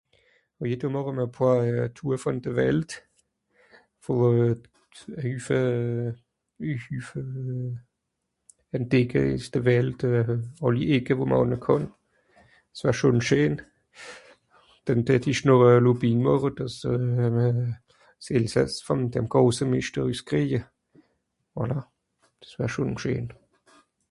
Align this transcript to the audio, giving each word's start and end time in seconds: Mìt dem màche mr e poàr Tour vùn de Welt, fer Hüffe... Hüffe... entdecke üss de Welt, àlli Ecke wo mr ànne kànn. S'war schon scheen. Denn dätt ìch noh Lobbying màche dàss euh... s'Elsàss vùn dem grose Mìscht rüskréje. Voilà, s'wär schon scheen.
Mìt 0.61 0.79
dem 0.81 0.93
màche 0.93 1.11
mr 1.15 1.25
e 1.29 1.33
poàr 1.35 1.65
Tour 1.95 2.17
vùn 2.23 2.37
de 2.43 2.51
Welt, 2.59 2.91
fer 4.05 4.21
Hüffe... 5.25 5.59
Hüffe... 6.89 7.21
entdecke 8.77 9.21
üss 9.35 9.47
de 9.55 9.59
Welt, 9.69 10.01
àlli 10.65 10.85
Ecke 10.95 11.13
wo 11.19 11.25
mr 11.27 11.39
ànne 11.43 11.57
kànn. 11.65 11.85
S'war 12.77 12.95
schon 12.97 13.19
scheen. 13.27 13.55
Denn 14.85 15.05
dätt 15.07 15.29
ìch 15.33 15.43
noh 15.47 15.61
Lobbying 15.85 16.21
màche 16.29 16.51
dàss 16.59 16.77
euh... 16.93 17.63
s'Elsàss 18.23 18.75
vùn 18.87 19.01
dem 19.13 19.25
grose 19.33 19.63
Mìscht 19.73 20.01
rüskréje. 20.07 20.61
Voilà, 21.55 21.79
s'wär 22.49 22.69
schon 22.71 22.97
scheen. 23.01 23.27